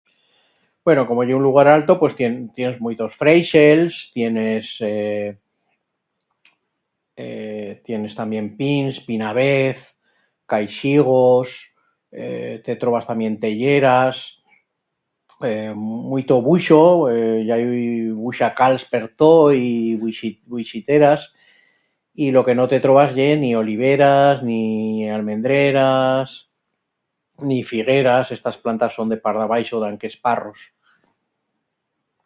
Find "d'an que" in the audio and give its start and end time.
29.81-30.07